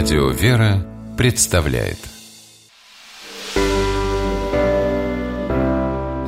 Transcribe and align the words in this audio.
Радио 0.00 0.28
«Вера» 0.28 0.86
представляет 1.16 1.98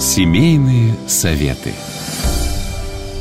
Семейные 0.01 0.97
советы 1.07 1.73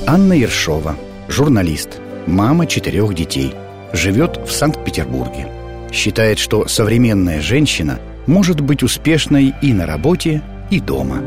Анна 0.07 0.33
Ершова, 0.33 0.95
журналист, 1.27 2.01
мама 2.25 2.65
четырех 2.65 3.13
детей, 3.13 3.53
живет 3.93 4.37
в 4.37 4.51
Санкт-Петербурге. 4.51 5.47
Считает, 5.91 6.39
что 6.39 6.67
современная 6.67 7.41
женщина 7.41 7.99
может 8.25 8.59
быть 8.59 8.81
успешной 8.81 9.53
и 9.61 9.71
на 9.71 9.85
работе, 9.85 10.41
и 10.71 10.79
дома. 10.79 11.21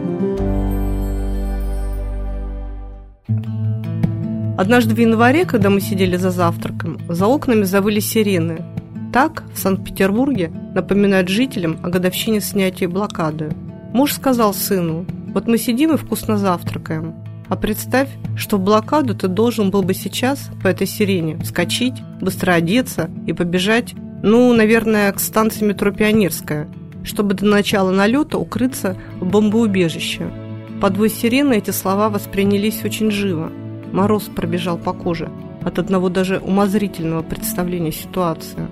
Однажды 4.59 4.97
в 4.97 4.99
январе, 4.99 5.45
когда 5.45 5.71
мы 5.71 5.81
сидели 5.81 6.17
за 6.17 6.33
завтраком, 6.33 6.99
за 7.09 7.27
окнами 7.27 7.63
завыли 7.63 8.01
сирены. 8.01 8.82
Так 9.13 9.45
в 9.55 9.59
Санкт-Петербурге 9.59 10.51
напоминают 10.75 11.29
жителям 11.29 11.79
о 11.83 11.89
годовщине 11.89 12.41
снятия 12.41 12.89
блокады. 12.89 13.51
Муж 13.93 14.13
сказал 14.13 14.55
сыну, 14.55 15.05
вот 15.35 15.47
мы 15.47 15.59
сидим 15.59 15.93
и 15.93 15.97
вкусно 15.97 16.39
завтракаем. 16.39 17.15
А 17.49 17.57
представь, 17.57 18.09
что 18.37 18.57
в 18.57 18.61
блокаду 18.61 19.15
ты 19.15 19.29
должен 19.29 19.71
был 19.71 19.83
бы 19.83 19.93
сейчас 19.93 20.51
по 20.63 20.69
этой 20.69 20.87
сирене 20.87 21.37
вскочить, 21.39 22.01
быстро 22.21 22.53
одеться 22.53 23.11
и 23.27 23.35
побежать, 23.35 23.95
ну, 24.23 24.53
наверное, 24.55 25.13
к 25.13 25.21
станции 25.21 25.65
метро 25.65 25.91
Пионерская, 25.91 26.69
чтобы 27.05 27.35
до 27.35 27.45
начала 27.45 27.91
налета 27.91 28.39
укрыться 28.39 28.97
в 29.21 29.27
бомбоубежище. 29.27 30.31
Под 30.81 30.97
вой 30.97 31.11
сирены 31.11 31.59
эти 31.59 31.71
слова 31.71 32.09
воспринялись 32.09 32.83
очень 32.85 33.11
живо– 33.11 33.53
Мороз 33.93 34.25
пробежал 34.25 34.79
по 34.79 34.93
коже 34.93 35.31
от 35.63 35.79
одного 35.79 36.09
даже 36.09 36.39
умозрительного 36.39 37.23
представления 37.23 37.93
ситуации. 37.93 38.67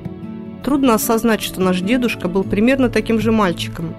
Трудно 0.64 0.94
осознать, 0.94 1.40
что 1.40 1.60
наш 1.60 1.80
дедушка 1.80 2.28
был 2.28 2.44
примерно 2.44 2.90
таким 2.90 3.20
же 3.20 3.32
мальчиком, 3.32 3.94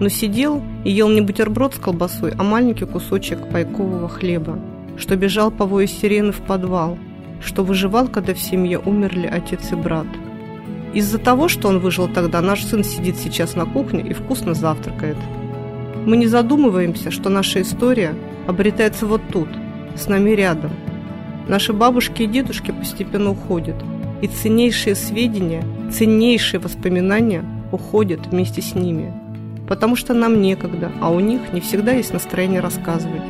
но 0.00 0.08
сидел 0.08 0.62
и 0.84 0.90
ел 0.90 1.08
не 1.08 1.20
бутерброд 1.20 1.74
с 1.74 1.78
колбасой, 1.78 2.32
а 2.36 2.42
маленький 2.42 2.86
кусочек 2.86 3.48
пайкового 3.50 4.08
хлеба, 4.08 4.58
что 4.96 5.16
бежал 5.16 5.50
по 5.50 5.66
вою 5.66 5.86
сирены 5.86 6.32
в 6.32 6.40
подвал, 6.40 6.98
что 7.40 7.64
выживал, 7.64 8.08
когда 8.08 8.34
в 8.34 8.38
семье 8.38 8.78
умерли 8.78 9.26
отец 9.26 9.72
и 9.72 9.74
брат. 9.74 10.06
Из-за 10.94 11.18
того, 11.18 11.48
что 11.48 11.68
он 11.68 11.80
выжил 11.80 12.08
тогда, 12.08 12.40
наш 12.40 12.64
сын 12.64 12.82
сидит 12.82 13.16
сейчас 13.16 13.54
на 13.54 13.66
кухне 13.66 14.02
и 14.02 14.14
вкусно 14.14 14.54
завтракает. 14.54 15.16
Мы 16.06 16.16
не 16.16 16.26
задумываемся, 16.26 17.10
что 17.10 17.28
наша 17.28 17.60
история 17.60 18.14
обретается 18.46 19.06
вот 19.06 19.20
тут– 19.32 19.48
с 19.96 20.08
нами 20.08 20.30
рядом. 20.30 20.72
Наши 21.48 21.72
бабушки 21.72 22.22
и 22.22 22.26
дедушки 22.26 22.70
постепенно 22.70 23.30
уходят, 23.30 23.76
и 24.22 24.28
ценнейшие 24.28 24.94
сведения, 24.94 25.64
ценнейшие 25.92 26.60
воспоминания 26.60 27.44
уходят 27.72 28.26
вместе 28.26 28.62
с 28.62 28.74
ними. 28.74 29.12
Потому 29.68 29.96
что 29.96 30.14
нам 30.14 30.40
некогда, 30.40 30.92
а 31.00 31.10
у 31.10 31.20
них 31.20 31.52
не 31.52 31.60
всегда 31.60 31.92
есть 31.92 32.12
настроение 32.12 32.60
рассказывать. 32.60 33.22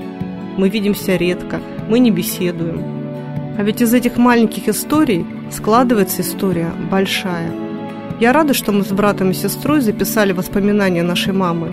Мы 0.57 0.69
видимся 0.69 1.17
редко, 1.17 1.61
мы 1.89 1.99
не 1.99 2.11
беседуем. 2.11 2.83
А 3.59 3.63
ведь 3.63 3.81
из 3.81 3.95
этих 3.95 4.17
маленьких 4.17 4.69
историй 4.69 5.25
складывается 5.51 6.23
история 6.23 6.71
большая. 6.91 7.51
Я 8.21 8.33
рада, 8.33 8.55
что 8.55 8.73
мы 8.73 8.85
с 8.85 8.89
братом 8.89 9.31
и 9.31 9.35
сестрой 9.35 9.81
записали 9.81 10.33
воспоминания 10.33 11.03
нашей 11.03 11.33
мамы. 11.33 11.73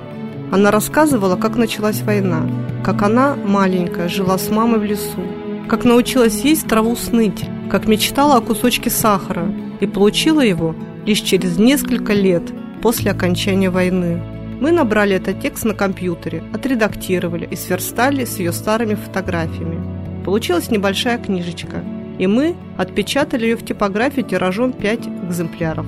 Она 0.51 0.71
рассказывала, 0.71 1.35
как 1.35 1.55
началась 1.55 2.01
война, 2.01 2.47
как 2.83 3.01
она, 3.01 3.35
маленькая, 3.35 4.07
жила 4.07 4.37
с 4.37 4.49
мамой 4.49 4.79
в 4.79 4.83
лесу, 4.83 5.21
как 5.67 5.85
научилась 5.85 6.41
есть 6.41 6.67
траву 6.67 6.95
сныть, 6.95 7.45
как 7.69 7.87
мечтала 7.87 8.37
о 8.37 8.41
кусочке 8.41 8.89
сахара 8.89 9.51
и 9.79 9.87
получила 9.87 10.41
его 10.41 10.75
лишь 11.05 11.21
через 11.21 11.57
несколько 11.57 12.13
лет 12.13 12.43
после 12.81 13.11
окончания 13.11 13.69
войны. 13.69 14.21
Мы 14.59 14.71
набрали 14.71 15.15
этот 15.15 15.41
текст 15.41 15.65
на 15.65 15.73
компьютере, 15.73 16.43
отредактировали 16.53 17.47
и 17.49 17.55
сверстали 17.55 18.25
с 18.25 18.39
ее 18.39 18.53
старыми 18.53 18.95
фотографиями. 18.95 20.23
Получилась 20.23 20.71
небольшая 20.71 21.17
книжечка, 21.17 21.83
и 22.17 22.27
мы 22.27 22.55
отпечатали 22.77 23.45
ее 23.45 23.57
в 23.57 23.65
типографии 23.65 24.21
тиражом 24.21 24.71
5 24.71 25.07
экземпляров 25.27 25.85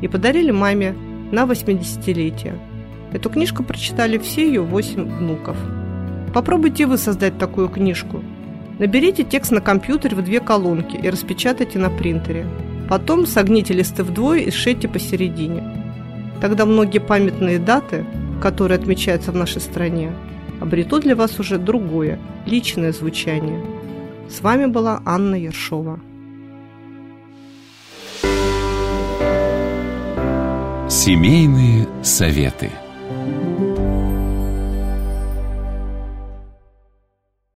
и 0.00 0.08
подарили 0.08 0.50
маме 0.50 0.94
на 1.32 1.44
80-летие. 1.44 2.58
Эту 3.12 3.30
книжку 3.30 3.62
прочитали 3.62 4.18
все 4.18 4.46
ее 4.46 4.62
8 4.62 5.02
внуков. 5.18 5.56
Попробуйте 6.32 6.86
вы 6.86 6.98
создать 6.98 7.38
такую 7.38 7.68
книжку. 7.68 8.22
Наберите 8.82 9.22
текст 9.22 9.52
на 9.52 9.60
компьютере 9.60 10.16
в 10.16 10.24
две 10.24 10.40
колонки 10.40 10.96
и 10.96 11.08
распечатайте 11.08 11.78
на 11.78 11.88
принтере. 11.88 12.48
Потом 12.88 13.26
согните 13.26 13.72
листы 13.74 14.02
вдвое 14.02 14.40
и 14.40 14.50
сшейте 14.50 14.88
посередине. 14.88 15.62
Тогда 16.40 16.66
многие 16.66 16.98
памятные 16.98 17.60
даты, 17.60 18.04
которые 18.40 18.80
отмечаются 18.80 19.30
в 19.30 19.36
нашей 19.36 19.60
стране, 19.60 20.10
обретут 20.60 21.04
для 21.04 21.14
вас 21.14 21.38
уже 21.38 21.58
другое, 21.58 22.18
личное 22.44 22.90
звучание. 22.90 23.64
С 24.28 24.40
вами 24.40 24.66
была 24.66 25.00
Анна 25.04 25.36
Ершова. 25.36 26.00
Семейные 30.88 31.86
советы– 32.02 32.70